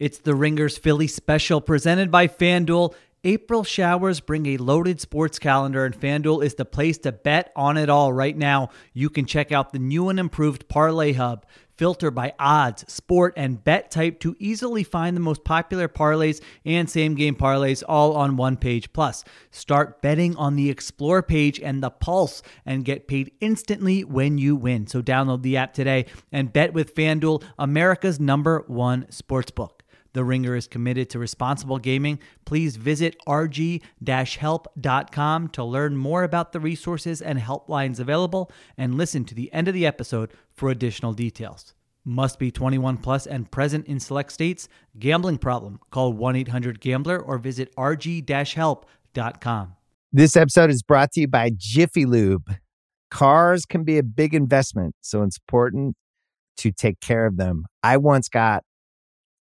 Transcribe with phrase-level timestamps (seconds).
[0.00, 2.94] It's the Ringers Philly special presented by FanDuel.
[3.22, 7.76] April showers bring a loaded sports calendar, and FanDuel is the place to bet on
[7.76, 8.70] it all right now.
[8.94, 11.44] You can check out the new and improved Parlay Hub
[11.76, 16.88] filter by odds, sport, and bet type to easily find the most popular parlays and
[16.88, 18.90] same game parlays all on one page.
[18.94, 24.38] Plus, start betting on the Explore page and the Pulse and get paid instantly when
[24.38, 24.86] you win.
[24.86, 29.79] So, download the app today and bet with FanDuel, America's number one sportsbook.
[30.12, 32.18] The Ringer is committed to responsible gaming.
[32.44, 39.34] Please visit rg-help.com to learn more about the resources and helplines available and listen to
[39.34, 41.74] the end of the episode for additional details.
[42.04, 44.68] Must be 21 plus and present in select states.
[44.98, 45.80] Gambling problem?
[45.90, 49.76] Call 1-800-GAMBLER or visit rg-help.com.
[50.12, 52.56] This episode is brought to you by Jiffy Lube.
[53.10, 55.94] Cars can be a big investment, so it's important
[56.56, 57.64] to take care of them.
[57.82, 58.64] I once got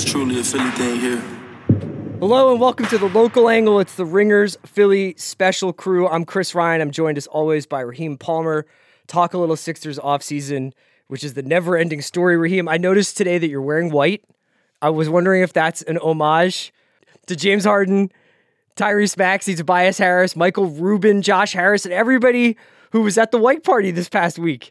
[0.00, 1.20] It's, truly a Philly thing here.
[2.20, 3.80] Hello and welcome to the local angle.
[3.80, 6.06] It's the Ringers Philly special crew.
[6.06, 6.80] I'm Chris Ryan.
[6.80, 8.64] I'm joined as always by Raheem Palmer.
[9.08, 10.72] Talk a little Sixers offseason,
[11.08, 12.36] which is the never ending story.
[12.36, 14.24] Raheem, I noticed today that you're wearing white.
[14.80, 16.72] I was wondering if that's an homage
[17.26, 18.12] to James Harden,
[18.76, 22.56] Tyrese Maxey, Tobias Harris, Michael Rubin, Josh Harris, and everybody
[22.92, 24.70] who was at the white party this past week.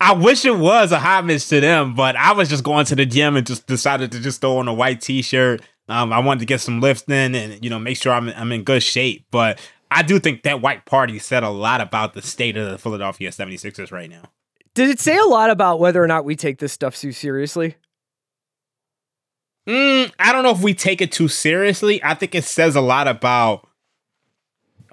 [0.00, 3.04] I wish it was a homage to them, but I was just going to the
[3.04, 5.60] gym and just decided to just throw on a white t-shirt.
[5.88, 8.52] Um, I wanted to get some lifts in and you know make sure I'm I'm
[8.52, 9.26] in good shape.
[9.30, 9.60] But
[9.90, 13.30] I do think that white party said a lot about the state of the Philadelphia
[13.30, 14.22] 76ers right now.
[14.74, 17.74] Did it say a lot about whether or not we take this stuff too seriously?
[19.68, 22.02] Mm, I don't know if we take it too seriously.
[22.02, 23.68] I think it says a lot about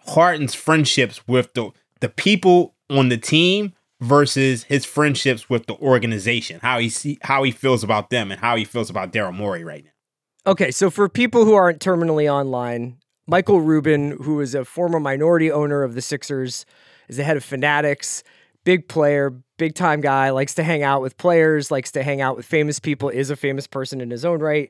[0.08, 6.60] Harden's friendships with the the people on the team versus his friendships with the organization.
[6.62, 9.64] How he see how he feels about them and how he feels about Daryl Morey
[9.64, 10.52] right now.
[10.52, 12.98] Okay, so for people who aren't terminally online,
[13.28, 16.66] Michael Rubin, who is a former minority owner of the Sixers,
[17.10, 18.24] is the head of Fanatics,
[18.64, 22.38] big player, big time guy, likes to hang out with players, likes to hang out
[22.38, 24.70] with famous people, is a famous person in his own right.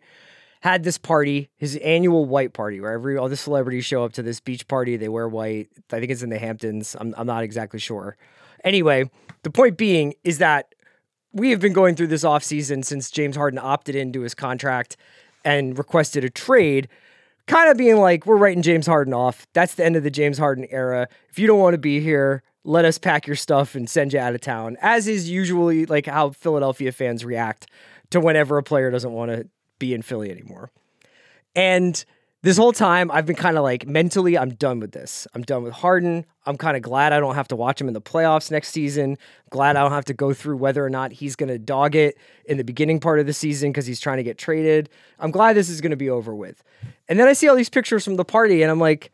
[0.61, 4.23] Had this party, his annual white party, where every all the celebrities show up to
[4.23, 4.97] this beach party.
[4.97, 5.69] They wear white.
[5.91, 6.95] I think it's in the Hamptons.
[6.99, 8.17] I'm, I'm not exactly sure.
[8.67, 9.09] Anyway,
[9.43, 10.75] the point being is that
[11.31, 14.97] we have been going through this offseason since James Harden opted into his contract
[15.45, 16.89] and requested a trade,
[17.45, 19.47] kind of being like, we're writing James Harden off.
[19.53, 21.07] That's the end of the James Harden era.
[21.29, 24.19] If you don't want to be here, let us pack your stuff and send you
[24.19, 27.67] out of town, as is usually like how Philadelphia fans react
[28.09, 29.47] to whenever a player doesn't want to
[29.79, 30.71] be in Philly anymore.
[31.55, 32.03] And
[32.43, 35.27] this whole time, I've been kind of like mentally, I'm done with this.
[35.33, 36.25] I'm done with Harden.
[36.45, 39.17] I'm kind of glad I don't have to watch him in the playoffs next season.
[39.49, 42.17] Glad I don't have to go through whether or not he's going to dog it
[42.45, 44.89] in the beginning part of the season because he's trying to get traded.
[45.19, 46.63] I'm glad this is going to be over with.
[47.09, 49.11] And then I see all these pictures from the party, and I'm like,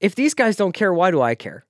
[0.00, 1.64] if these guys don't care, why do I care?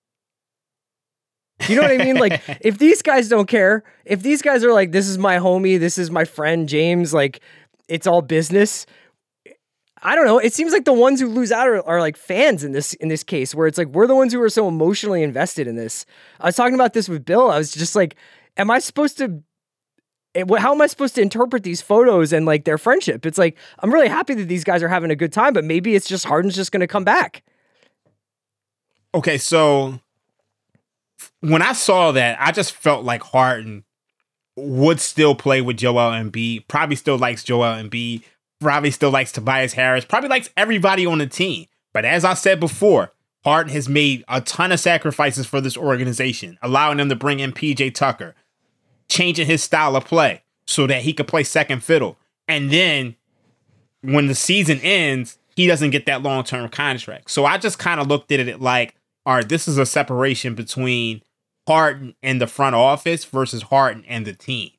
[1.68, 2.16] You know what I mean?
[2.16, 5.78] Like, if these guys don't care, if these guys are like, this is my homie,
[5.78, 7.40] this is my friend James, like,
[7.88, 8.86] it's all business.
[10.04, 10.38] I don't know.
[10.38, 13.08] It seems like the ones who lose out are, are like fans in this in
[13.08, 16.04] this case, where it's like we're the ones who are so emotionally invested in this.
[16.40, 17.50] I was talking about this with Bill.
[17.50, 18.16] I was just like,
[18.56, 19.42] am I supposed to?
[20.34, 23.24] eh, How am I supposed to interpret these photos and like their friendship?
[23.24, 25.94] It's like I'm really happy that these guys are having a good time, but maybe
[25.94, 27.44] it's just Harden's just going to come back.
[29.14, 30.00] Okay, so
[31.40, 33.84] when I saw that, I just felt like Harden
[34.56, 36.66] would still play with Joel Embiid.
[36.66, 38.22] Probably still likes Joel Embiid.
[38.62, 40.04] Probably still likes Tobias Harris.
[40.04, 41.66] Probably likes everybody on the team.
[41.92, 43.12] But as I said before,
[43.44, 47.52] Harden has made a ton of sacrifices for this organization, allowing them to bring in
[47.52, 48.34] PJ Tucker,
[49.08, 52.18] changing his style of play so that he could play second fiddle.
[52.46, 53.16] And then
[54.02, 57.30] when the season ends, he doesn't get that long term contract.
[57.30, 58.94] So I just kind of looked at it like,
[59.26, 61.22] all right, this is a separation between
[61.66, 64.70] Harden and the front office versus Harden and the team.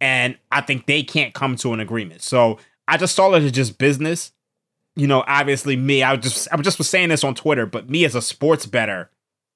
[0.00, 2.22] And I think they can't come to an agreement.
[2.22, 2.58] So
[2.90, 4.32] I just saw it as just business.
[4.96, 7.88] You know, obviously me, I was just I just was saying this on Twitter, but
[7.88, 9.10] me as a sports better,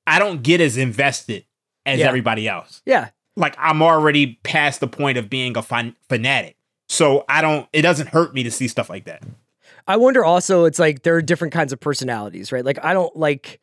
[0.07, 1.45] I don't get as invested
[1.85, 2.07] as Yeah.
[2.09, 6.57] everybody else Yeah, like I'm already past the point of being a fan- fanatic.
[6.89, 9.23] So I don't it doesn't hurt me to see stuff like that.
[9.87, 12.65] I wonder also, it's like there are different kinds of personalities, right?
[12.65, 13.61] Like I don't like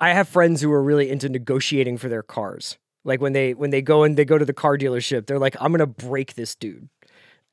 [0.00, 2.78] I have friends who are really into negotiating for their cars.
[3.04, 5.56] Like when they when they go and they go to the car dealership, they're like,
[5.60, 6.88] I'm gonna break this dude.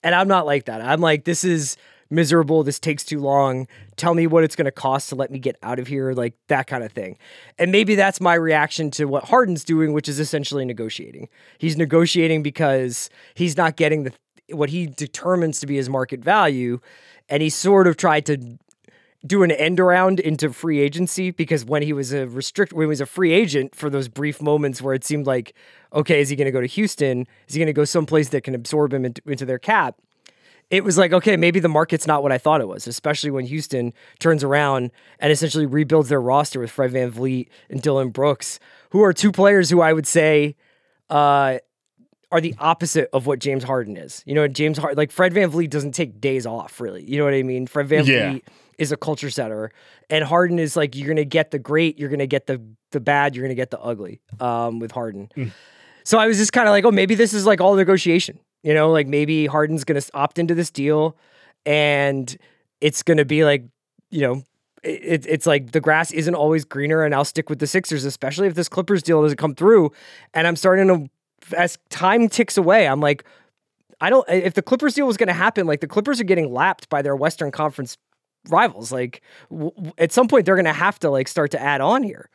[0.03, 0.81] And I'm not like that.
[0.81, 1.77] I'm like, this is
[2.09, 2.63] miserable.
[2.63, 3.67] This takes too long.
[3.95, 6.67] Tell me what it's gonna cost to let me get out of here, like that
[6.67, 7.17] kind of thing.
[7.57, 11.29] And maybe that's my reaction to what Harden's doing, which is essentially negotiating.
[11.57, 14.13] He's negotiating because he's not getting the
[14.51, 16.79] what he determines to be his market value,
[17.27, 18.57] and he sort of tried to
[19.25, 22.87] do an end around into free agency because when he was a restrict when he
[22.87, 25.53] was a free agent for those brief moments where it seemed like
[25.93, 28.43] okay is he going to go to Houston is he going to go someplace that
[28.43, 29.95] can absorb him into, their cap
[30.69, 33.45] it was like okay maybe the market's not what I thought it was especially when
[33.45, 38.59] Houston turns around and essentially rebuilds their roster with Fred VanVleet and Dillon Brooks
[38.91, 40.55] who are two players who I would say
[41.09, 41.57] uh
[42.31, 44.21] are the opposite of what James Harden is.
[44.25, 47.03] You know, James Harden, like Fred VanVleet doesn't take days off, really.
[47.03, 47.65] You know what I mean?
[47.65, 48.29] Fred Van Yeah.
[48.29, 48.43] Vliet
[48.77, 49.71] is a culture setter,
[50.11, 52.61] and Harden is like you're gonna get the great, you're gonna get the
[52.91, 54.21] the bad, you're gonna get the ugly.
[54.39, 55.29] Um, with Harden.
[56.09, 58.39] So I was just kind of like, oh, maybe this is like all negotiation.
[58.63, 61.15] You know, like maybe Harden's gonna opt into this deal,
[61.67, 62.35] and
[62.81, 63.65] it's gonna be like,
[64.09, 64.43] you know.
[64.81, 68.47] It, it's like the grass isn't always greener, and I'll stick with the Sixers, especially
[68.47, 69.91] if this Clippers deal doesn't come through.
[70.33, 71.09] And I'm starting to
[71.55, 73.23] as time ticks away, I'm like,
[74.01, 74.27] I don't.
[74.29, 77.01] If the Clippers deal was going to happen, like the Clippers are getting lapped by
[77.01, 77.97] their Western Conference
[78.49, 78.91] rivals.
[78.91, 79.21] Like
[79.51, 82.29] w- at some point, they're going to have to like start to add on here.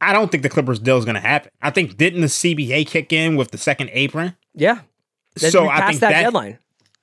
[0.00, 1.50] I don't think the Clippers deal is going to happen.
[1.60, 4.36] I think didn't the CBA kick in with the second apron?
[4.54, 4.80] Yeah.
[5.36, 6.58] So I think that, that- deadline.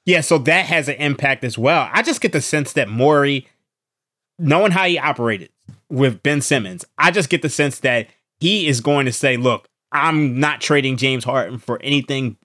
[0.08, 1.90] Yeah, so that has an impact as well.
[1.92, 3.48] I just get the sense that Morey,
[4.38, 5.50] knowing how he operated
[5.90, 8.08] with Ben Simmons, I just get the sense that
[8.40, 12.38] he is going to say, look, I'm not trading James Harden for anything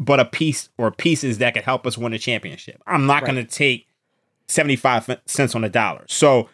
[0.00, 2.82] but a piece or pieces that could help us win a championship.
[2.88, 3.32] I'm not Right.
[3.34, 3.86] going to take
[4.48, 6.04] 75 cents on the dollar.
[6.08, 6.48] So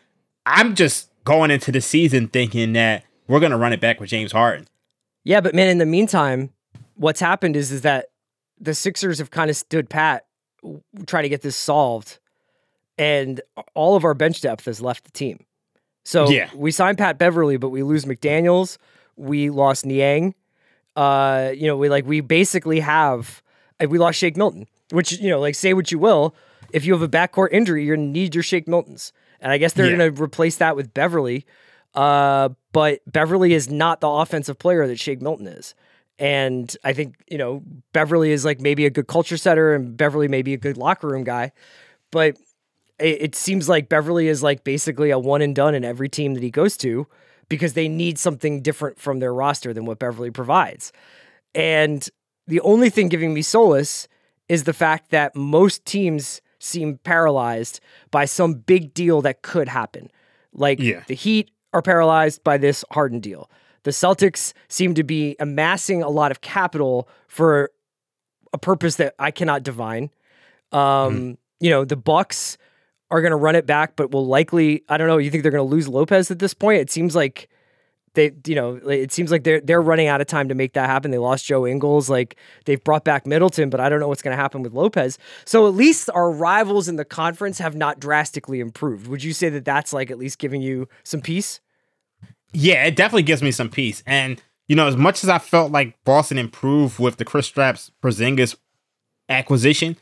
[0.44, 4.10] I'm just going into the season thinking that we're going to run it back with
[4.10, 4.68] James Harden.
[5.24, 6.50] Yeah, but man, in the meantime,
[6.96, 8.06] what's happened is is that
[8.60, 10.26] the Sixers have kind of stood pat,
[11.06, 12.18] trying to get this solved,
[12.98, 13.40] and
[13.74, 15.44] all of our bench depth has left the team.
[16.04, 16.50] So Yeah.
[16.54, 18.76] we signed Pat Beverley, but we lose McDaniels.
[19.16, 20.34] We lost Niang.
[20.94, 23.42] Uh, you know, we like we basically have
[23.82, 26.34] uh, we lost Shake Milton, which you know, like say what you will,
[26.72, 29.72] if you have a backcourt injury, you're gonna need your Shake Miltons, and I guess
[29.72, 29.96] they're Yeah.
[30.08, 31.46] gonna replace that with Beverley.
[31.94, 35.74] Uh, but Beverley is not the offensive player that Shake Milton is.
[36.18, 40.28] And I think, you know, Beverley is like maybe a good culture setter and Beverley
[40.28, 41.52] may be a good locker room guy.
[42.10, 42.36] But
[42.98, 46.34] it, it seems like Beverley is like basically a one and done in every team
[46.34, 47.06] that he goes to
[47.48, 50.92] because they need something different from their roster than what Beverley provides.
[51.54, 52.08] And
[52.46, 54.08] the only thing giving me solace
[54.48, 57.80] is the fact that most teams seem paralyzed
[58.10, 60.10] by some big deal that could happen.
[60.52, 61.02] Like Yeah.
[61.06, 63.50] the Heat are paralyzed by this Harden deal.
[63.84, 67.70] The Celtics seem to be amassing a lot of capital for
[68.52, 70.10] a purpose that I cannot divine.
[70.70, 72.58] Um, You know, the Bucks
[73.10, 74.82] are going to run it back, but will likely.
[74.88, 75.18] I don't know.
[75.18, 76.80] You think they're going to lose Lopez at this point?
[76.80, 77.48] It seems like
[78.14, 80.86] they, you know, it seems like they're they're running out of time to make that
[80.86, 81.12] happen.
[81.12, 82.10] They lost Joe Ingles.
[82.10, 82.36] Like
[82.66, 85.18] they've brought back Middleton, but I don't know what's going to happen with Lopez.
[85.46, 89.06] So at least our rivals in the conference have not drastically improved.
[89.06, 91.61] Would you say that that's like at least giving you some peace?
[92.52, 94.02] Yeah, it definitely gives me some peace.
[94.06, 98.56] And you know, as much as I felt like Boston improved with the Kristaps Porzingis
[99.28, 99.96] acquisition,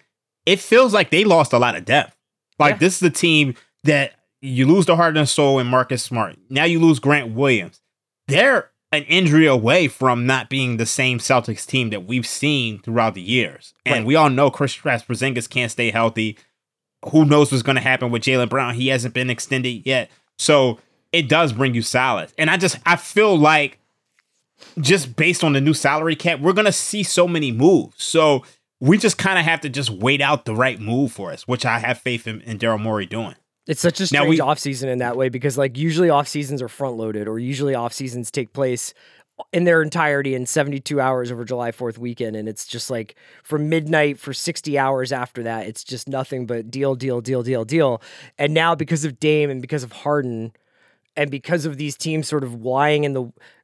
[0.47, 2.17] it feels like they lost a lot of depth.
[2.59, 2.79] Like Yeah.
[2.79, 3.55] this is the team
[3.85, 6.37] that you lose the heart and soul in Marcus Smart.
[6.49, 7.81] Now you lose Grant Williams.
[8.29, 13.15] They're an injury away from not being the same Celtics team that we've seen throughout
[13.15, 13.73] the years.
[13.87, 14.05] And Right.
[14.07, 16.37] we all know Kristaps Porzingis can't stay healthy.
[17.11, 18.75] Who knows what's going to happen with Jaylen Brown?
[18.75, 20.11] He hasn't been extended yet.
[20.39, 20.79] So
[21.13, 22.33] it does bring you solace.
[22.39, 23.79] And I just I feel like
[24.79, 28.03] just based on the new salary cap, we're gonna see so many moves.
[28.03, 28.45] So
[28.81, 31.67] we just kind of have to just wait out the right move for us, which
[31.67, 33.35] I have faith in, in Daryl Morey doing.
[33.67, 36.29] It's such a Now strange we- off season in that way because like usually off
[36.29, 38.95] seasons are front loaded or usually off seasons take place
[39.53, 43.69] in their entirety in 72 hours over July 4th weekend and it's just like from
[43.71, 48.03] midnight for 60 hours after that it's just nothing but deal deal deal deal deal
[48.39, 50.53] and now because of Dame and because of Harden
[51.17, 53.23] and because of these teams sort of lying in the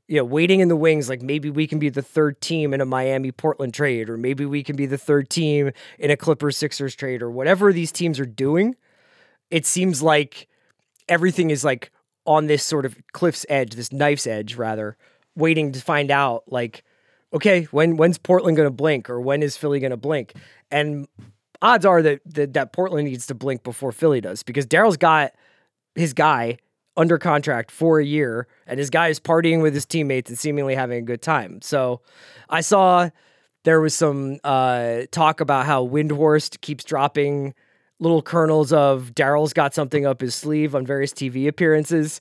[0.08, 2.80] you know waiting in the wings like maybe we can be the third team in
[2.80, 6.56] a Miami Portland trade or maybe we can be the third team in a Clippers
[6.56, 8.76] Sixers trade or whatever these teams are doing
[9.50, 10.48] it seems like
[11.08, 11.90] everything is like
[12.26, 14.96] on this sort of cliff's edge, this knife's edge rather,
[15.36, 16.84] waiting to find out like,
[17.32, 20.34] okay, when when's Portland going to blink or when is Philly going to blink?
[20.70, 21.06] And
[21.62, 25.32] odds are that, that that Portland needs to blink before Philly does because Daryl's got
[25.94, 26.58] his guy
[26.96, 30.74] under contract for a year and his guy is partying with his teammates and seemingly
[30.74, 31.60] having a good time.
[31.62, 32.00] So
[32.48, 33.10] I saw
[33.64, 37.54] there was some uh, talk about how Windhorst keeps dropping
[37.98, 42.20] little kernels of Daryl's got something up his sleeve on various TV appearances.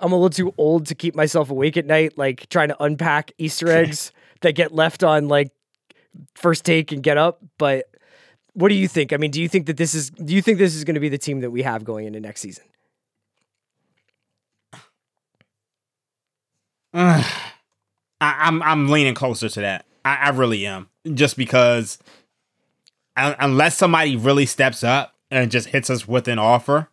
[0.00, 3.32] I'm a little too old to keep myself awake at night, like trying to unpack
[3.38, 5.52] Easter eggs that get left on like
[6.34, 7.40] first take and get up.
[7.56, 7.86] But
[8.54, 9.12] what do you think?
[9.12, 11.00] I mean, do you think that this is do you think this is going to
[11.00, 12.64] be the team that we have going into next season?
[16.94, 17.24] I,
[18.20, 19.86] I'm I'm leaning closer to that.
[20.04, 21.98] I, I really am, just because
[23.16, 26.88] un- unless somebody really steps up and just hits us with an offer,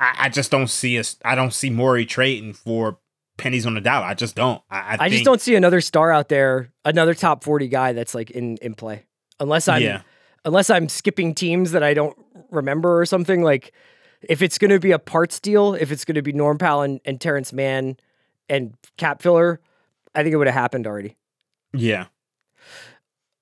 [0.00, 1.16] I, I just don't see us.
[1.24, 2.98] I don't see Morey trading for
[3.36, 4.06] pennies on the dollar.
[4.06, 4.62] I just don't.
[4.70, 8.30] I, I, just don't see another star out there, another top 40 guy that's like
[8.30, 9.04] in in play.
[9.38, 10.02] Unless I'm Yeah.
[10.44, 12.16] unless I'm skipping teams that I don't
[12.50, 13.72] remember or something like
[14.22, 16.82] if it's going to be a parts deal, if it's going to be Norm Powell
[16.82, 17.98] and, and Terance Mann
[18.48, 19.60] and cap filler,
[20.14, 21.16] I think it would have happened already.
[21.72, 22.06] Yeah.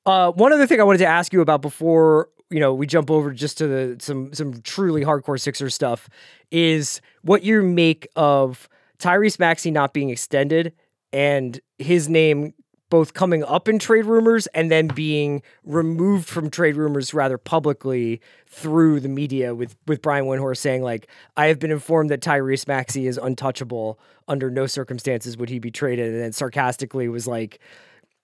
[0.06, 3.10] Uh, one other thing I wanted to ask you about before you know we jump
[3.10, 6.08] over just to the some some truly hardcore Sixers stuff
[6.50, 8.68] is what you make of
[8.98, 10.72] Tyrese Maxey not being extended
[11.12, 12.52] and his name
[12.94, 18.20] both coming up in trade rumors and then being removed from trade rumors rather publicly
[18.46, 22.68] through the media with with Brian Windhorst saying like I have been informed that Tyrese
[22.68, 23.98] Maxey is untouchable
[24.28, 27.58] under no circumstances would he be traded and then sarcastically was like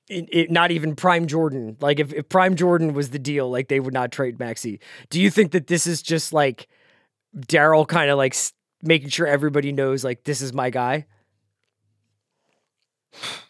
[0.09, 1.77] it, it, not even Prime Jordan.
[1.81, 4.79] Like if, if Prime Jordan was the deal, like they would not trade Maxey.
[5.09, 6.69] Do you think that this is just like
[7.37, 8.37] Daryl kind of like
[8.85, 11.07] making sure everybody knows like this is my guy?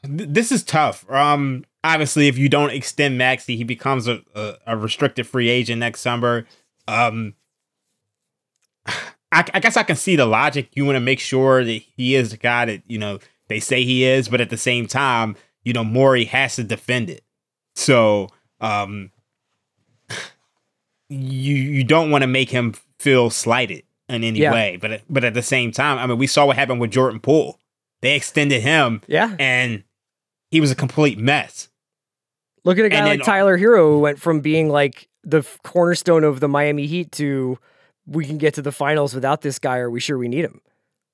[0.05, 1.09] Th- this is tough.
[1.11, 5.81] Um, obviously, if you don't extend Maxey, he becomes a, a, a restricted free agent
[5.81, 6.47] next summer.
[6.89, 7.35] Um,
[9.33, 10.71] I, I guess I can see the logic.
[10.75, 13.85] You want to make sure that he is the guy that you know they say
[13.85, 17.23] he is, but at the same time, you know Morey has to defend it.
[17.77, 18.29] So,
[18.61, 19.11] um,
[21.09, 24.53] you you don't want to make him feel slighted in any Yeah.
[24.53, 24.77] way.
[24.81, 27.59] But but at the same time, I mean, we saw what happened with Jordan Poole.
[28.03, 29.35] They extended him Yeah.
[29.39, 29.85] and
[30.51, 31.69] he was a complete mess.
[32.65, 35.43] Look at a guy And like then- Tyler Herro who went from being like the
[35.65, 37.59] cornerstone of the Miami Heat to
[38.07, 39.77] we can get to the finals without this guy.
[39.79, 40.61] Are we sure we need him?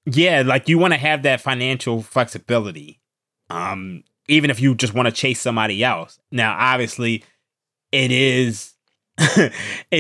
[0.06, 3.00] Yeah, like you want to have that financial flexibility.
[3.50, 6.18] Um, even if you just want to chase somebody else.
[6.32, 7.22] Now, obviously,
[7.92, 8.74] it is
[9.18, 9.52] it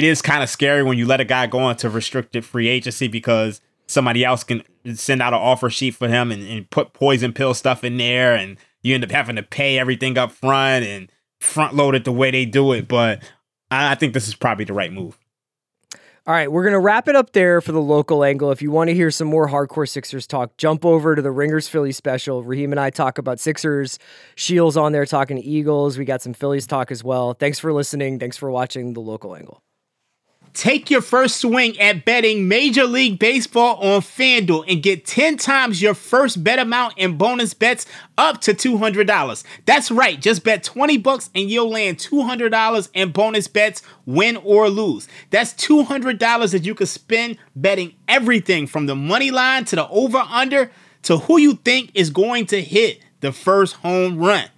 [0.04, 3.60] is kind of scary when you let a guy go into restricted free agency because
[3.86, 4.62] somebody else can
[4.94, 8.34] send out an offer sheet for him and, and put poison pill stuff in there
[8.34, 12.12] and you end up having to pay everything up front and front load it the
[12.12, 12.88] way they do it.
[12.88, 13.22] But
[13.70, 15.18] I, I think this is probably the right move.
[16.28, 18.50] All right, we're going to wrap it up there for the local angle.
[18.50, 21.68] If you want to hear some more hardcore Sixers talk, jump over to the Ringers
[21.68, 22.42] Philly special.
[22.42, 24.00] Raheem and I talk about Sixers.
[24.34, 25.96] Sheil's on there talking to Eagles.
[25.96, 27.34] We got some Phillies talk as well.
[27.34, 28.18] Thanks for listening.
[28.18, 29.62] Thanks for watching the local angle.
[30.56, 35.82] Take your first swing at betting Major League Baseball on FanDuel and get 10 times
[35.82, 37.84] your first bet amount in bonus bets
[38.16, 39.44] up to $200.
[39.66, 44.70] That's right, just bet 20 bucks and you'll land $200 in bonus bets, win or
[44.70, 45.08] lose.
[45.28, 50.20] That's $200 that you could spend betting everything from the money line to the over
[50.20, 50.70] under
[51.02, 54.48] to who you think is going to hit the first home run.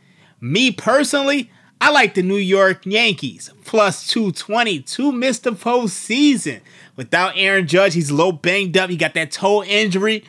[0.40, 1.50] Me personally,
[1.80, 6.60] I like the New York Yankees plus 220 to miss the postseason.
[6.96, 8.90] Without Aaron Judge, he's a little banged up.
[8.90, 10.24] He got that toe injury.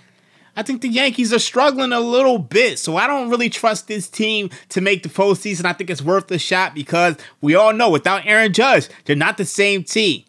[0.56, 4.10] I think the Yankees are struggling a little bit, so I don't really trust this
[4.10, 5.66] team to make the postseason.
[5.66, 9.38] I think it's worth a shot because we all know without Aaron Judge, they're not
[9.38, 10.26] the same team.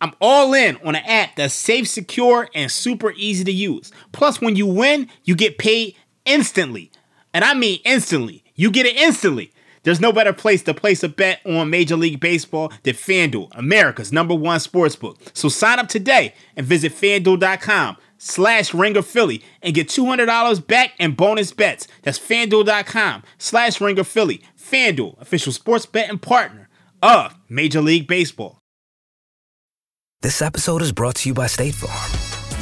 [0.00, 3.90] I'm all in on an app that's safe, secure, and super easy to use.
[4.12, 5.96] Plus, when you win, you get paid
[6.26, 6.90] instantly.
[7.32, 8.44] And I mean instantly.
[8.54, 9.50] You get it instantly.
[9.84, 14.12] There's no better place to place a bet on Major League Baseball than FanDuel, America's
[14.12, 15.16] number one sportsbook.
[15.32, 21.16] So sign up today and visit fanduel.com slash ringer Philly and get $200 back and
[21.16, 21.86] bonus bets.
[22.02, 24.42] That's fanduel.com slash ringer Philly.
[24.58, 26.68] FanDuel, official sports betting partner
[27.02, 28.58] of Major League Baseball.
[30.22, 32.23] This episode is brought to you by State Farm.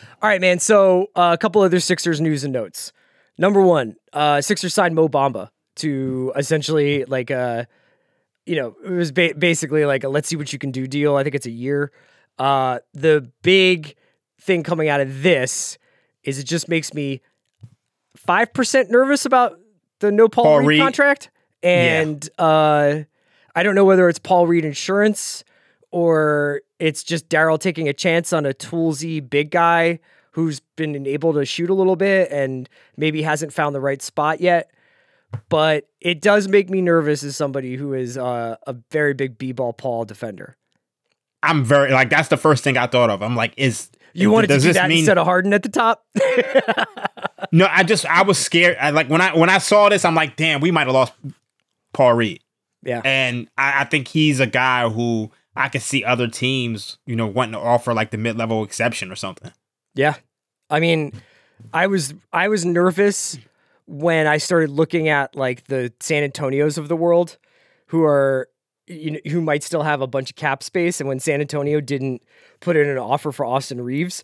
[0.00, 0.58] All right, man.
[0.58, 2.92] So uh, a couple other Sixers news and notes.
[3.36, 7.68] Number one, uh, Sixers signed Mo Bamba to essentially like a,
[8.46, 11.16] you know, it was ba- basically like a let's see what you can do deal.
[11.16, 11.92] I think it's a year.
[12.38, 13.94] Uh, the big
[14.40, 15.78] thing coming out of this
[16.24, 17.20] is it just makes me
[18.16, 19.58] five percent nervous about
[20.00, 20.80] the no Paul, Paul Reed, Reed.
[20.80, 21.30] contract,
[21.62, 23.00] and uh,
[23.54, 25.44] I don't know whether it's Paul Reed insurance
[25.90, 29.98] or it's just Daryl taking a chance on a toolsy big guy
[30.32, 34.40] who's been able to shoot a little bit and maybe hasn't found the right spot
[34.40, 34.70] yet.
[35.48, 39.72] But it does make me nervous as somebody who is uh, a very big b-ball
[39.74, 40.56] Paul defender.
[41.42, 43.22] I'm very like that's the first thing I thought of.
[43.22, 46.04] I'm like, is You wanted to do that mean- instead of Harden at the top?
[47.52, 48.76] No, I just I was scared.
[48.78, 51.14] I like when I when I saw this, I'm like, damn, we might have lost
[51.94, 52.42] Paul Reed.
[52.82, 53.00] yeah.
[53.04, 57.26] And I, I think he's a guy who I could see other teams, you know,
[57.26, 59.50] wanting to offer like the mid level exception or something.
[59.94, 60.14] Yeah.
[60.70, 61.12] I mean,
[61.72, 63.36] I was I was nervous
[63.86, 67.38] when I started looking at like the San Antonios of the world
[67.86, 68.48] who are
[68.86, 71.80] you know, who might still have a bunch of cap space and when San Antonio
[71.80, 72.22] didn't
[72.60, 74.22] put in an offer for Austin Reaves.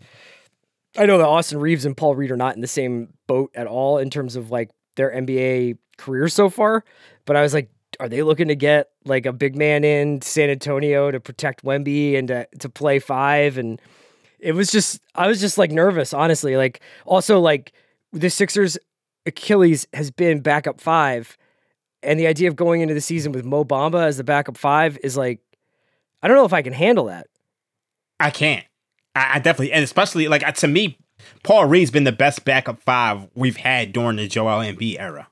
[0.97, 3.67] I know that Austin Reaves and Paul Reed are not in the same boat at
[3.67, 6.85] all in terms of like their NBA career so far,
[7.27, 7.69] but I was like
[8.01, 12.19] are they looking to get like a big man in San Antonio to protect Wemby
[12.19, 13.81] and to, to play five and
[14.45, 16.57] it was just I was just like nervous, honestly.
[16.57, 17.73] Like also like
[18.13, 18.77] the Sixers
[19.25, 21.39] Achilles has been backup five,
[22.03, 24.99] and the idea of going into the season with Mo Bamba as the backup five
[25.03, 25.41] is like
[26.23, 27.27] I don't know if I can handle that.
[28.21, 28.65] I can't.
[29.17, 30.99] I, I definitely, and especially like to me,
[31.43, 35.29] Paul Reed's been the best backup five we've had during the Joel Embiid era.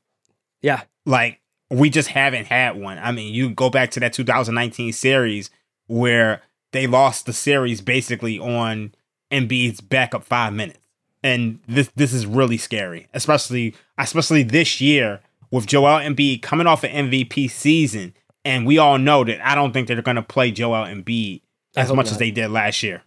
[0.62, 1.41] Yeah, Like
[1.72, 2.98] we just haven't had one.
[2.98, 5.50] I mean, you go back to that 2019 series
[5.86, 8.94] where they lost the series basically on
[9.30, 10.78] Embiid's backup five minutes,
[11.22, 16.84] and this this is really scary, especially especially this year with Joel Embiid coming off
[16.84, 20.50] an MVP season, and we all know that I don't think they're going to play
[20.50, 21.40] Joel Embiid
[21.74, 22.12] as much not.
[22.12, 23.02] as they did last year.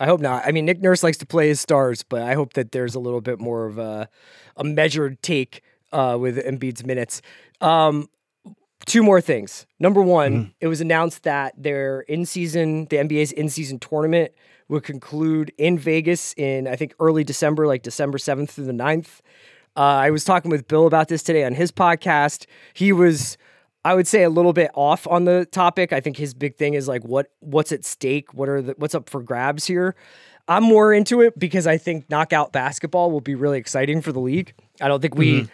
[0.00, 0.44] I hope not.
[0.44, 3.00] I mean, Nick Nurse likes to play his stars, but I hope that there's a
[3.00, 4.08] little bit more of a
[4.56, 7.22] a measured take uh, with Embiid's minutes.
[7.60, 8.08] Um,
[8.86, 9.66] two more things.
[9.78, 14.32] Number one, it was announced that their in season, the NBA's in season tournament
[14.68, 19.20] would conclude in Vegas in I think early December, like December seventh through the 9th.
[19.76, 22.46] Uh, I was talking with Bill about this today on his podcast.
[22.74, 23.38] He was,
[23.84, 25.92] I would say, a little bit off on the topic.
[25.92, 28.94] I think his big thing is like what what's at stake, what are the what's
[28.94, 29.94] up for grabs here.
[30.48, 34.20] I'm more into it because I think knockout basketball will be really exciting for the
[34.20, 34.54] league.
[34.80, 35.46] I don't think we,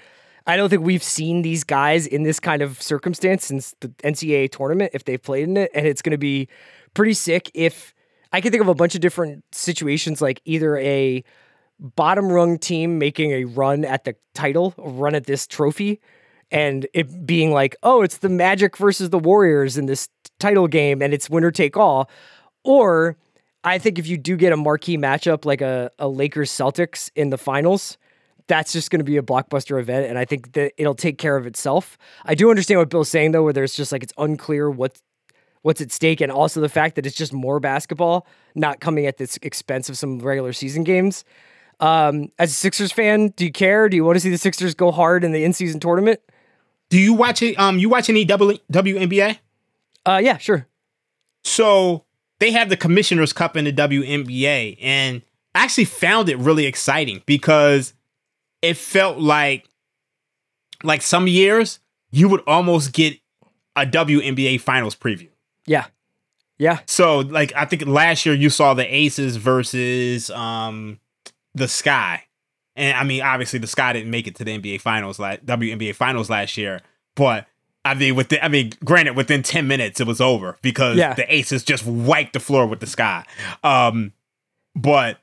[0.46, 4.50] I don't think we've seen these guys in this kind of circumstance since the NCAA
[4.50, 6.48] tournament if they've played in it, and it's going to be
[6.92, 7.50] pretty sick.
[7.54, 7.94] If
[8.32, 11.24] I can think of a bunch of different situations, like either a
[11.78, 16.00] bottom rung team making a run at the title, a run at this trophy,
[16.50, 21.00] and it being like, oh, it's the Magic versus the Warriors in this title game,
[21.00, 22.10] and it's winner take all,
[22.64, 23.16] or
[23.64, 27.30] I think if you do get a marquee matchup like a, a Lakers Celtics in
[27.30, 27.96] the finals,
[28.46, 30.06] that's just going to be a blockbuster event.
[30.08, 31.96] And I think that it'll take care of itself.
[32.24, 35.02] I do understand what Bill's saying, though, where there's just like it's unclear what's,
[35.62, 36.20] what's at stake.
[36.20, 39.96] And also the fact that it's just more basketball, not coming at this expense of
[39.96, 41.24] some regular season games.
[41.80, 43.88] Um, as a Sixers fan, do you care?
[43.88, 46.20] Do you want to see the Sixers go hard in the in season tournament?
[46.90, 47.58] Do you watch it?
[47.58, 49.38] Um, you watch any W WNBA?
[50.06, 50.66] Uh, yeah, sure.
[51.42, 52.04] So
[52.38, 55.22] they have the Commissioner's Cup in the WNBA, and
[55.54, 57.94] I actually found it really exciting because
[58.64, 59.68] it felt like,
[60.82, 61.78] like some years
[62.10, 63.18] you would almost get
[63.76, 65.28] a WNBA Finals preview.
[65.66, 65.86] Yeah.
[66.58, 66.80] Yeah.
[66.86, 71.00] So like I think last year you saw the Aces versus um
[71.54, 72.24] the Sky.
[72.76, 75.94] And I mean obviously the Sky didn't make it to the NBA finals like WNBA
[75.96, 76.80] finals last year,
[77.16, 77.46] but
[77.84, 81.14] I mean within I mean granted within 10 minutes it was over because Yeah.
[81.14, 83.24] the Aces just wiped the floor with the Sky.
[83.64, 84.12] Um
[84.76, 85.18] but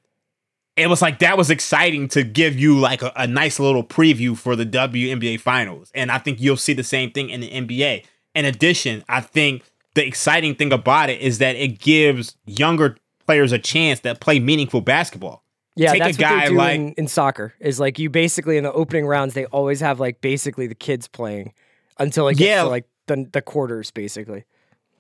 [0.82, 4.38] it was like that was exciting to give you like a, a nice little preview
[4.38, 5.92] for the WNBA finals.
[5.96, 8.06] And I think you'll see the same thing in the NBA.
[8.36, 9.64] In addition, I think
[9.94, 14.40] the exciting thing about it is that it gives younger players a chance that play
[14.40, 15.44] meaningful basketball.
[15.76, 17.54] Yeah, Take a that's guy what they do like- in, in soccer.
[17.60, 21.08] Is like you basically in the opening rounds they always have like basically the kids
[21.08, 21.54] playing
[22.00, 22.64] until it gets Yeah.
[22.64, 24.44] to like the the quarters basically.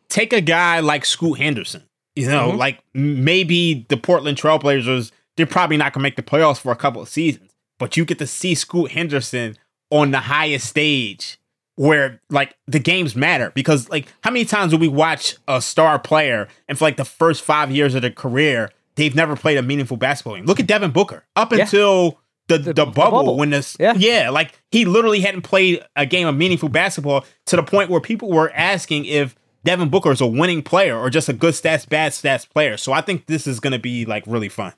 [0.09, 1.83] Take a guy like Scoot Henderson.
[2.15, 2.57] You know, Mm-hmm.
[2.57, 7.01] like maybe the Portland Trailblazers, they're probably not gonna make the playoffs for a couple
[7.01, 9.57] of seasons, but you get to see Scoot Henderson
[9.89, 11.37] on the highest stage
[11.75, 15.97] where like the games matter because like how many times do we watch a star
[15.97, 19.61] player and for like the first five years of their career they've never played a
[19.61, 21.59] meaningful basketball game look at devin booker up Yeah.
[21.61, 23.37] until the, the, bubble, bubble.
[23.37, 23.93] when this Yeah.
[23.95, 28.01] yeah like he literally hadn't played a game of meaningful basketball to the point where
[28.01, 31.87] people were asking if devin booker is a winning player or just a good stats
[31.87, 34.73] bad stats player so i think this is going to be like really fun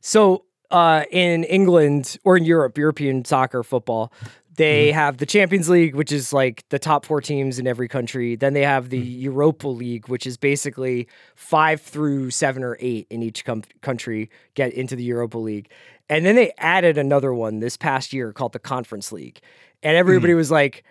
[0.00, 4.12] So uh, in England or in Europe, European soccer football,
[4.58, 4.94] they mm-hmm.
[4.94, 8.34] have the Champions League, which is like the top four teams in every country.
[8.34, 9.20] Then they have the mm.
[9.22, 14.72] Europa League, which is basically five through seven or eight in each com- country get
[14.72, 15.70] into the Europa League.
[16.10, 19.40] And then they added another one this past year called the Conference League.
[19.82, 20.36] And everybody mm.
[20.36, 20.82] was like,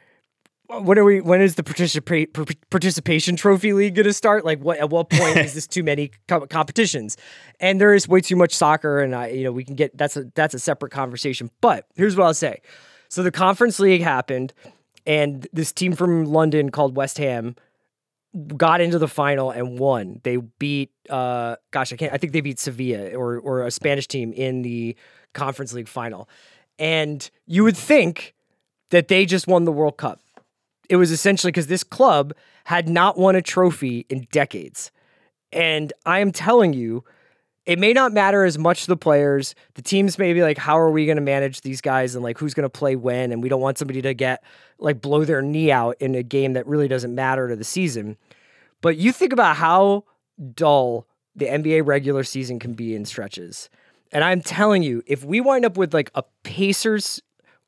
[0.70, 4.44] when are we when is the participa- participation trophy league going to start?
[4.44, 7.18] Like what at what point is this too many co- competitions?
[7.60, 10.18] And there is way too much soccer and i you know we can get that's
[10.18, 11.50] a that's a separate conversation.
[11.62, 12.62] But here's what i'll say.
[13.10, 14.54] So the conference league happened
[15.06, 17.56] and this team from london called west ham
[18.58, 20.20] got into the final and won.
[20.24, 24.08] They beat uh gosh i can't i think they beat sevilla or or a spanish
[24.08, 24.98] team in the
[25.34, 26.28] conference league final.
[26.78, 28.36] And you would think
[28.90, 30.20] that they just won the world cup
[30.90, 32.34] it was essentially because this club
[32.66, 34.92] had not won a trophy in decades.
[35.52, 37.04] And I am telling you,
[37.66, 39.54] it may not matter as much to the players.
[39.74, 42.38] The teams may be like, how are we going to manage these guys and like
[42.38, 43.32] who's going to play when?
[43.32, 44.42] And we don't want somebody to get
[44.80, 48.18] like blow their knee out in a game that really doesn't matter to the season.
[48.82, 50.06] But you think about how
[50.54, 53.70] dull the NBA regular season can be in stretches.
[54.14, 57.22] And I'm telling you, if we wind up with like a Pacers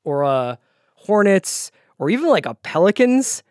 [0.06, 0.58] or a
[0.96, 3.44] Hornets or even like a Pelicans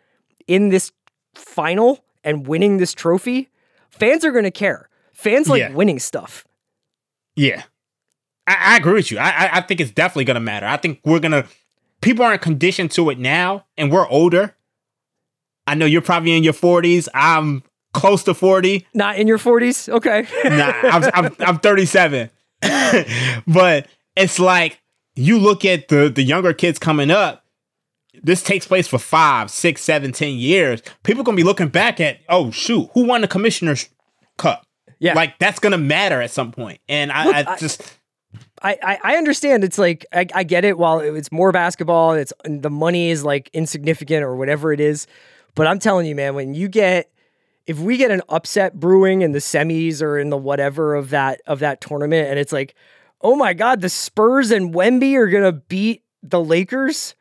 [0.47, 0.91] in this
[1.35, 3.47] final and winning this trophy,
[3.89, 4.89] fans are going to care.
[5.13, 5.71] Fans like Yeah.
[5.73, 6.45] winning stuff.
[7.35, 7.63] Yeah,
[8.47, 9.17] I, I agree with you.
[9.19, 10.65] I, I I think it's definitely gonna matter.
[10.65, 11.45] I think we're gonna
[12.01, 14.55] people aren't conditioned to it now, and we're older.
[15.67, 17.07] I know you're probably in your 40s.
[17.13, 18.87] I'm close to 40.
[18.93, 19.87] Not in your 40s?
[19.89, 20.25] Okay.
[20.45, 22.29] Nah, I'm I'm, I'm 37.
[23.47, 24.81] but it's like
[25.15, 27.38] you look at the the younger kids coming up.
[28.23, 30.81] This takes place for five, six, seven, ten years.
[31.03, 33.89] People gonna be looking back at, oh shoot, who won the commissioner's
[34.37, 34.65] cup?
[34.99, 35.13] Yeah.
[35.13, 36.79] like that's gonna matter at some point.
[36.89, 37.97] And I, Look, I I- just
[38.61, 42.31] I, I, I understand it's like I, I get it while it's more basketball it's
[42.43, 45.07] the money is like insignificant or whatever it is
[45.55, 47.09] but i'm telling you man when you get
[47.65, 51.41] if we get an upset brewing in the semis or in the whatever of that
[51.47, 52.75] of that tournament and it's like
[53.21, 57.15] oh my god the spurs and wemby are gonna beat the lakers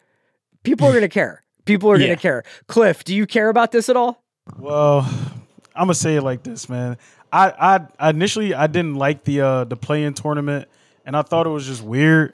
[0.69, 2.09] people are gonna care people are Yeah.
[2.09, 4.23] gonna care cliff do you care about this at all
[4.59, 5.01] Well,
[5.75, 6.97] I'm gonna say it like this, man.
[7.31, 10.67] I, I, I initially I didn't like the uh the play-in tournament,
[11.05, 12.33] and I thought it was just weird.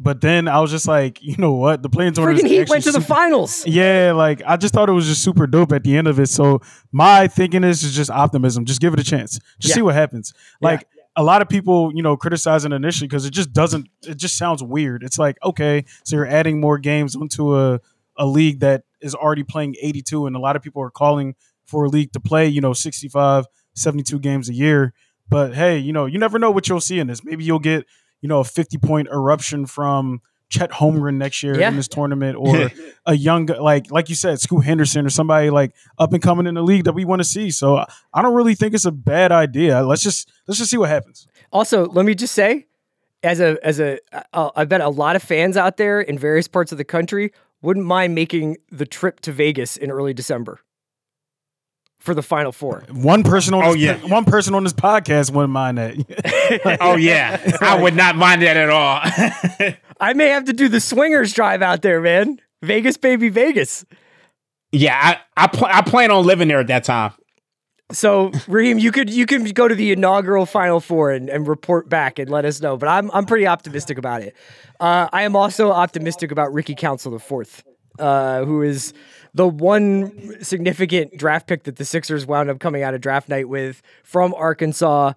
[0.00, 1.80] But then I was just like, you know what?
[1.82, 2.44] The play-in tournament.
[2.44, 5.22] freaking heat went to the super- finals Yeah, like I just thought it was just
[5.22, 6.28] super dope at the end of it.
[6.28, 8.64] So my thinking is is just optimism.
[8.64, 9.38] Just give it a chance.
[9.60, 9.74] Just Yeah.
[9.76, 10.34] see what happens.
[10.60, 13.88] Like a lot of people, you know, criticizing initially because it just doesn't.
[14.02, 15.02] It just sounds weird.
[15.02, 17.80] It's like okay, so you're adding more games onto a
[18.16, 21.34] a league that is already playing 82, and a lot of people are calling
[21.66, 24.92] for a league to play, you know, 65, 72 games a year.
[25.28, 27.24] But hey, you know, you never know what you'll see in this.
[27.24, 27.86] Maybe you'll get,
[28.20, 30.20] you know, a 50 point eruption from
[30.58, 31.68] Chet Holmgren next year Yeah.
[31.68, 32.70] in this tournament, or
[33.06, 36.54] a young like like you said, Scoot Henderson or somebody like up and coming in
[36.54, 37.50] the league that we want to see.
[37.50, 39.82] So I- I don't really think it's a bad idea.
[39.82, 41.26] Let's just let's just see what happens.
[41.52, 42.66] Also, let me just say,
[43.22, 43.98] as a as a,
[44.32, 47.32] uh, I bet a lot of fans out there in various parts of the country
[47.62, 50.60] wouldn't mind making the trip to Vegas in early December
[51.98, 52.84] for the Final Four.
[52.92, 53.96] One person on Oh, this, yeah.
[54.06, 55.94] one person on this podcast wouldn't mind that.
[56.80, 59.00] Oh yeah, I would not mind that at all.
[60.00, 62.40] I may have to do the swingers drive out there, man.
[62.62, 63.84] Vegas, baby, Vegas.
[64.72, 64.98] yeah,
[65.36, 67.12] I I, pl- I plan on living there at that time.
[67.92, 71.88] So, Raheem, you could you could go to the inaugural Final Four and, and report
[71.88, 72.76] back and let us know.
[72.76, 74.34] But I'm I'm pretty optimistic about it.
[74.80, 77.62] Uh, I am also optimistic about Ricky Council the fourth,
[77.98, 78.94] uh, who is
[79.34, 83.48] the one significant draft pick that the Sixers wound up coming out of draft night
[83.48, 85.12] with from Arkansas.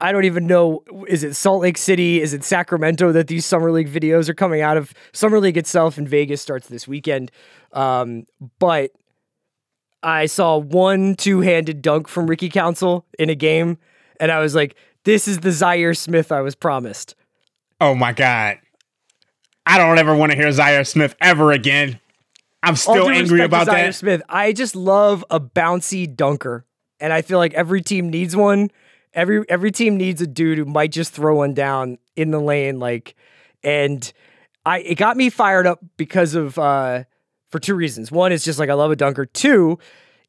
[0.00, 0.84] I don't even know.
[1.08, 2.20] Is it Salt Lake City?
[2.20, 4.94] Is it Sacramento that these summer league videos are coming out of?
[5.12, 7.32] Summer league itself in Vegas starts this weekend,
[7.72, 8.26] um,
[8.60, 8.92] but
[10.02, 13.78] I saw one two-handed dunk from Ricky Council in a game,
[14.20, 17.16] and I was like, "This is the Zhaire Smith I was promised."
[17.80, 18.58] Oh my god,
[19.66, 21.98] I don't ever want to hear Zhaire Smith ever again.
[22.62, 23.94] I'm still angry about Zhaire that.
[23.96, 24.22] Smith.
[24.28, 26.64] I just love a bouncy dunker,
[27.00, 28.70] and I feel like every team needs one.
[29.14, 32.78] Every every team needs a dude who might just throw one down in the lane,
[32.78, 33.14] like,
[33.62, 34.10] and
[34.64, 37.04] I it got me fired up because of uh
[37.50, 38.12] for two reasons.
[38.12, 39.26] One is just like I love a dunker.
[39.26, 39.78] Two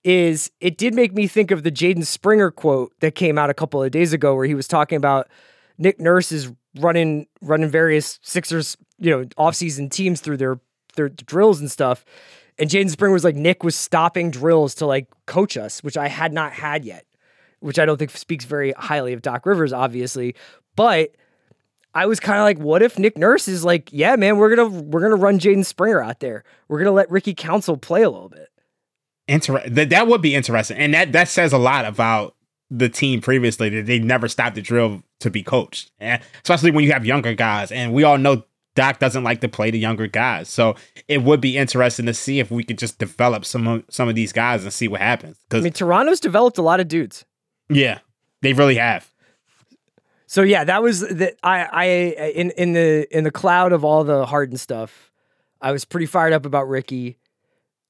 [0.03, 3.53] is it did make me think of the Jaden Springer quote that came out a
[3.53, 5.27] couple of days ago where he was talking about
[5.77, 10.59] Nick Nurse is running running various Sixers, you know, offseason teams through their
[10.95, 12.05] their drills and stuff.
[12.57, 16.09] And Jaden Springer was like, Nick was stopping drills to like coach us, which I
[16.09, 17.05] had not had yet,
[17.59, 20.35] which I don't think speaks very highly of Doc Rivers, obviously.
[20.75, 21.15] But
[21.93, 24.69] I was kind of like, what if Nick Nurse is like, yeah, man, we're gonna
[24.69, 26.43] we're gonna run Jaden Springer out there.
[26.67, 28.49] We're gonna let Ricky Council play a little bit.
[29.27, 32.35] Inter- that, that would be interesting, and that that says a lot about
[32.71, 36.83] the team previously that they never stopped the drill to be coached, and especially when
[36.83, 38.43] you have younger guys, and we all know
[38.75, 40.75] Doc doesn't like to play the younger guys, so
[41.07, 44.15] it would be interesting to see if we could just develop some of some of
[44.15, 45.37] these guys and see what happens.
[45.49, 47.25] Because I mean, Toronto's developed a lot of dudes.
[47.69, 47.99] Yeah,
[48.41, 49.09] they really have.
[50.27, 51.37] So yeah, that was that.
[51.43, 55.11] I I in in the in the cloud of all the Harden stuff,
[55.61, 57.17] I was pretty fired up about Ricky,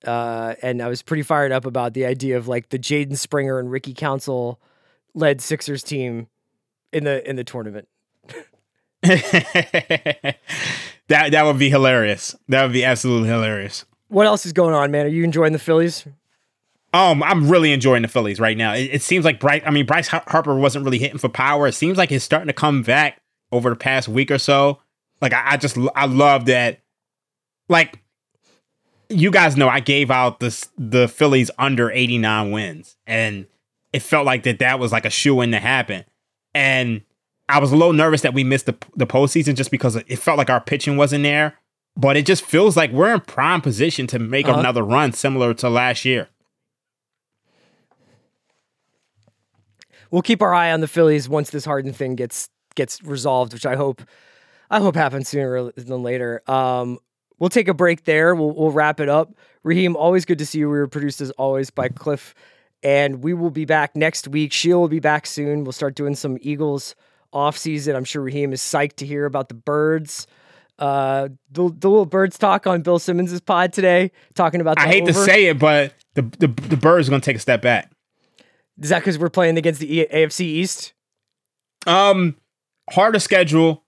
[0.06, 3.60] uh, and I was pretty fired up about the idea of like the Jaden Springer
[3.60, 4.60] and Ricky Council
[5.14, 6.28] led Sixers team
[6.94, 7.88] in the in the tournament.
[9.02, 10.38] that
[11.08, 12.36] that would be hilarious.
[12.48, 13.86] That would be absolutely hilarious.
[14.08, 15.06] What else is going on, man?
[15.06, 16.06] Are you enjoying the Phillies?
[16.94, 18.74] Um, I'm really enjoying the Phillies right now.
[18.74, 19.62] It, it seems like Bryce.
[19.66, 21.68] I mean, Bryce Harper wasn't really hitting for power.
[21.68, 23.22] It seems like he's starting to come back
[23.52, 24.80] over the past week or so.
[25.22, 26.80] Like I, I just I love that.
[27.68, 28.00] Like
[29.10, 33.46] you guys know, I gave out the the Phillies under 89 wins, and
[33.94, 36.06] it felt like that that was like a shoe in to happen.
[36.56, 37.02] And
[37.48, 40.38] I was a little nervous that we missed the the postseason just because it felt
[40.40, 41.56] like our pitching wasn't there.
[41.96, 44.60] But it just feels like we're in prime position to make Uh-huh.
[44.60, 46.30] another run similar to last year.
[50.12, 53.66] We'll keep our eye on the Phillies once this Harden thing gets gets resolved, which
[53.66, 54.02] I hope
[54.70, 56.42] I hope happens sooner than later.
[56.48, 57.00] Um,
[57.40, 58.36] we'll take a break there.
[58.36, 59.34] We'll we'll wrap it up.
[59.64, 60.70] Raheem, always good to see you.
[60.70, 62.34] We were produced as always by Cliff,
[62.84, 64.54] and we will be back next week.
[64.54, 65.64] Sheil will be back soon.
[65.64, 66.96] We'll start doing some Eagles
[67.34, 67.96] off season.
[67.96, 70.28] I'm sure Raheem is psyched to hear about the birds.
[70.80, 74.78] Uh, the, the little birds talk on Bill Simmons's pod today, talking about.
[74.78, 77.36] The I hate to say it, but the the, the Birds are going to take
[77.36, 77.92] a step back.
[78.82, 80.94] Is that because we're playing against the E- AFC East?
[81.88, 82.36] Um,
[82.90, 83.84] harder schedule.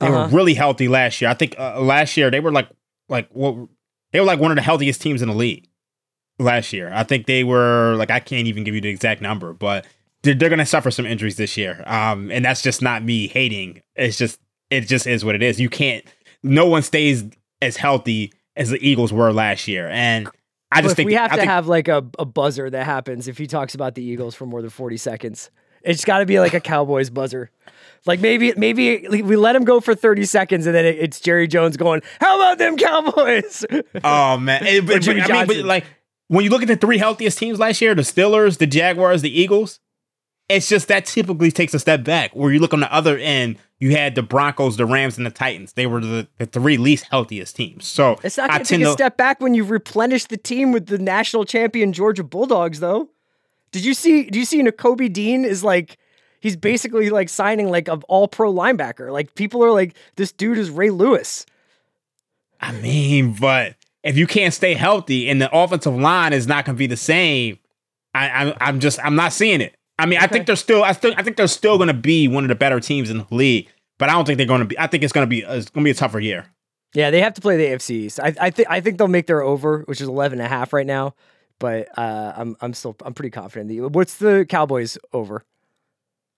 [0.00, 0.28] They Uh-huh.
[0.30, 1.30] were really healthy last year.
[1.30, 2.68] I think uh, last year they were like
[3.08, 3.68] like what
[4.12, 5.68] they were like one of the healthiest teams in the league
[6.38, 6.90] last year.
[6.92, 9.86] I think they were like I can't even give you the exact number, but
[10.22, 11.82] they're, they're going to suffer some injuries this year.
[11.86, 13.82] Um, and that's just not me hating.
[13.96, 15.60] It's just it just is what it is.
[15.60, 16.04] You can't.
[16.42, 17.24] No one stays
[17.60, 20.28] as healthy as the Eagles were last year, and
[20.74, 23.28] I just think we have I to think- have like a, a buzzer that happens
[23.28, 25.50] if he talks about the Eagles for more than 40 seconds.
[25.84, 27.50] It's got to be like a Cowboys buzzer.
[28.06, 31.46] Like maybe maybe we let him go for 30 seconds and then it- it's Jerry
[31.48, 33.64] Jones going, "How about them Cowboys?"
[34.04, 35.84] Oh man, It- but, but, I mean, but like
[36.28, 39.40] when you look at the three healthiest teams last year, the Steelers, the Jaguars, the
[39.40, 39.80] Eagles,
[40.48, 42.34] it's just that typically takes a step back.
[42.34, 45.30] Where you look on the other end, you had the Broncos, the Rams, and the
[45.30, 45.72] Titans.
[45.72, 47.84] They were the, the three least healthiest teams.
[47.84, 50.86] So It's not going to take a step back when you've replenished the team with
[50.86, 53.10] the national champion Georgia Bulldogs though.
[53.72, 55.98] Did you see do you see Nakobe Dean is like
[56.38, 59.10] he's basically like signing like an all pro linebacker.
[59.10, 61.44] Like people are like this dude is Ray Lewis.
[62.60, 66.76] I mean, but if you can't stay healthy and the offensive line is not going
[66.76, 67.58] to be the same,
[68.14, 69.74] I, I, I'm just I'm not seeing it.
[70.02, 72.26] I mean, I think they're still I still I think they're still going to be
[72.28, 74.66] one of the better teams in the league, but I don't think they're going to
[74.66, 74.78] be.
[74.78, 76.46] I think it's going to be it's going to be a tougher year.
[76.94, 78.20] Yeah, they have to play the AFC East.
[78.20, 80.72] I, I think I think they'll make their over, which is 11 and a half
[80.72, 81.14] right now.
[81.58, 83.70] but uh, I'm I'm still I'm pretty confident.
[83.70, 85.44] You, what's the Cowboys over?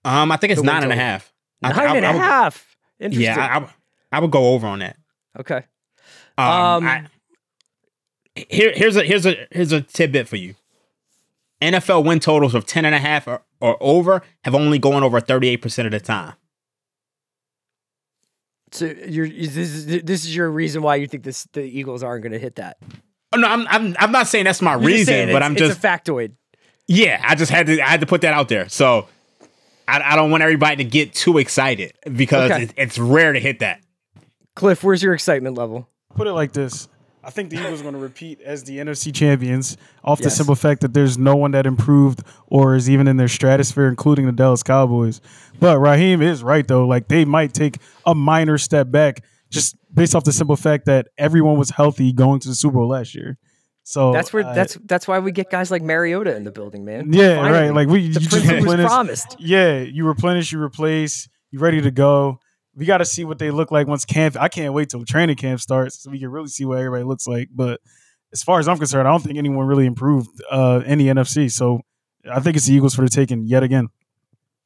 [0.05, 1.33] Um, I think it's The nine and a half.
[1.63, 2.77] I- Nine I- and I a would- half.
[2.99, 3.23] Interesting.
[3.25, 3.69] Yeah, I, I, would-
[4.11, 4.95] I would go over on that.
[5.39, 5.63] okay.
[6.37, 7.07] Um, Um, I-
[8.35, 10.55] here, here's a here's a here's a tidbit for you.
[11.65, 15.19] NFL win totals of 10 and a half or, or over have only gone over
[15.21, 16.33] 38% of the time.
[18.71, 22.23] So you're this is this is your reason why you think this the Eagles aren't
[22.23, 22.77] going to hit that.
[23.31, 25.83] Oh, no, I'm, I'm I'm not saying that's my You're reason, but I'm it's just
[25.83, 26.33] a factoid.
[26.87, 28.67] yeah, I just had to I had to put that out there.
[28.67, 29.07] So
[29.87, 32.63] I, I don't want everybody to get too excited because Okay.
[32.63, 33.81] it, it's rare to hit that.
[34.55, 35.87] Cliff, where's your excitement level?
[36.15, 36.87] Put it like this.
[37.25, 40.53] I think the Eagles are going to repeat as the NFC champions off the simple
[40.55, 44.31] fact that there's no one that improved or is even in their stratosphere, including the
[44.31, 45.21] Dallas Cowboys.
[45.59, 46.85] But Raheem is right, though.
[46.85, 51.07] Like, they might take a minor step back just based off the simple fact that
[51.17, 53.37] everyone was healthy going to the Super Bowl last year.
[53.83, 56.85] So That's where uh, that's that's why we get guys like Mariota in the building,
[56.85, 57.13] man.
[57.13, 57.59] Yeah, Finally.
[57.59, 57.73] right.
[57.73, 58.87] Like, we you just replenish.
[58.87, 59.35] promised.
[59.39, 62.39] Yeah, you replenish, you replace, you ready to go.
[62.75, 64.35] We got to see what they look like once camp.
[64.39, 67.27] I can't wait till training camp starts so we can really see what everybody looks
[67.27, 67.49] like.
[67.53, 67.79] But
[68.33, 71.51] as far as I'm concerned, I don't think anyone really improved uh, any NFC.
[71.51, 71.81] So
[72.29, 73.87] I think it's the Eagles for the taking yet again.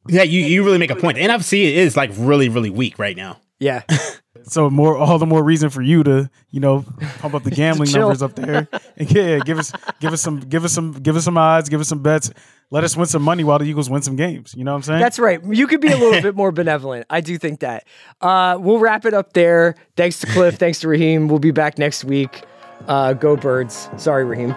[0.08, 1.18] Yeah, you, you really make a point.
[1.18, 3.40] The NFC is like really, really weak right now.
[3.60, 3.84] Yeah.
[4.44, 6.86] So more, all the more reason for you to, you know,
[7.20, 8.68] pump up the gambling numbers up there.
[8.98, 11.80] And yeah, give us, give us some, give us some, give us some odds, give
[11.80, 12.32] us some bets.
[12.72, 14.54] Let us win some money while the Eagles win some games.
[14.56, 15.00] You know what I'm saying?
[15.00, 15.42] That's right.
[15.44, 17.08] You could be a little bit more benevolent.
[17.10, 17.86] I do think that.
[18.22, 19.76] Uh, we'll wrap it up there.
[19.96, 20.58] Thanks to Cliff.
[20.58, 21.28] thanks to Raheem.
[21.30, 22.44] We'll be back next week.
[22.88, 23.90] Uh, go Birds.
[23.98, 24.56] Sorry, Raheem.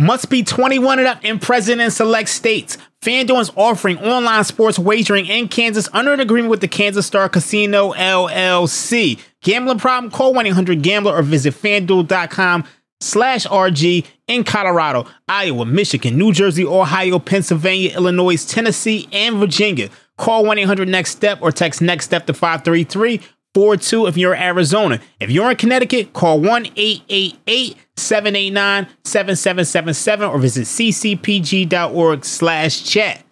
[0.00, 2.78] Must be 21 and up and present in select states.
[3.02, 7.28] FanDuel is offering online sports wagering in Kansas under an agreement with the Kansas Star
[7.28, 9.20] Casino LLC.
[9.42, 10.10] Gambling problem?
[10.10, 12.64] Call 1-800-GAMBLER or visit FanDuel.com
[13.02, 19.90] slash RG in Colorado, Iowa, Michigan, New Jersey, Ohio, Pennsylvania, Illinois, Tennessee, and Virginia.
[20.16, 23.20] Call 1-800-NEXT-STEP or text NEXT STEP to 533
[23.54, 25.00] 42 if you're in Arizona.
[25.18, 33.24] If you're in Connecticut, call 1 888 789 7777 or visit ccpg.org slash chat.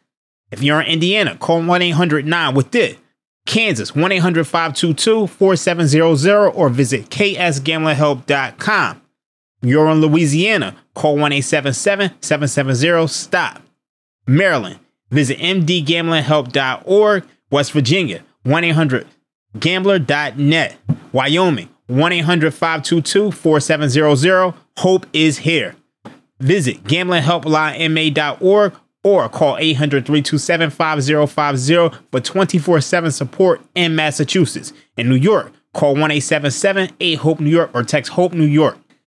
[0.51, 2.99] If you're in Indiana, call 1 800 9 with it.
[3.47, 9.03] Kansas, 1 800 522 4700 or visit ksgamblinghelp.com.
[9.63, 13.63] You're in Louisiana, call 1 877 770 STOP.
[14.27, 14.79] Maryland,
[15.11, 17.25] visit mdgamblinghelp.org.
[17.51, 19.07] West Virginia, 1 800
[19.61, 20.77] gambler.net.
[21.12, 24.55] Wyoming, 1 800 522 4700.
[24.79, 25.75] Hope is here.
[26.40, 34.73] Visit gamblinghelplinema.org or call 800 327 5050 for 24 7 support in Massachusetts.
[34.97, 38.79] In New York, call 1 877 8 Hope New York or text Hope New York.